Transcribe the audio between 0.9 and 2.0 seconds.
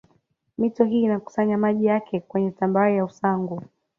inakusanya maji